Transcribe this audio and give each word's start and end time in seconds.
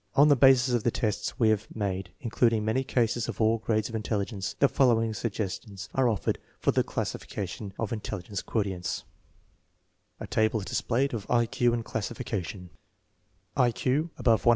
On 0.15 0.29
the 0.29 0.35
basis 0.35 0.73
of 0.73 0.81
the 0.81 0.89
tests 0.89 1.37
we 1.39 1.49
have 1.49 1.67
made, 1.75 2.09
including 2.21 2.65
many 2.65 2.83
cases 2.83 3.27
of 3.29 3.39
all 3.39 3.59
grades 3.59 3.87
of 3.87 3.93
intelligence, 3.93 4.55
the 4.57 4.67
following 4.67 5.13
suggestions 5.13 5.89
are 5.93 6.09
offered 6.09 6.39
for 6.59 6.71
the 6.71 6.83
classification 6.83 7.71
of 7.77 7.93
intelligence 7.93 8.41
quotients: 8.41 9.03
I 10.19 10.25
Q 10.25 10.49
Classification 11.83 12.71
Above 12.73 14.45
140 14.45 14.47